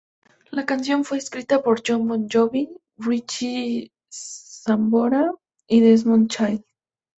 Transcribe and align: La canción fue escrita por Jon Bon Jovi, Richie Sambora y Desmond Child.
La 0.49 0.65
canción 0.65 1.03
fue 1.03 1.19
escrita 1.19 1.61
por 1.61 1.83
Jon 1.87 2.07
Bon 2.07 2.27
Jovi, 2.27 2.71
Richie 2.97 3.91
Sambora 4.09 5.31
y 5.67 5.81
Desmond 5.81 6.27
Child. 6.31 6.63